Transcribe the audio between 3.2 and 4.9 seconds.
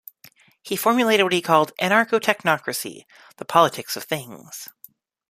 'The Politics of Things'.